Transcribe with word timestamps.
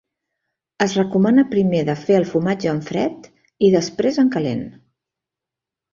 Es 0.85 0.95
recomana 0.99 1.43
primer 1.51 1.83
de 1.91 1.95
fer 2.05 2.17
el 2.21 2.27
fumatge 2.31 2.71
en 2.73 2.81
fred 2.89 3.31
i 3.69 3.73
després 3.79 4.21
en 4.25 4.37
calent. 4.37 4.69